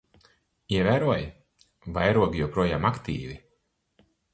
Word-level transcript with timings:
Ievēroji? 0.77 1.29
Vairogi 2.01 2.45
joprojām 2.47 2.93
aktīvi. 2.95 3.41